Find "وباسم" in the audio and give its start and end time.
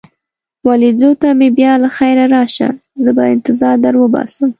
4.01-4.49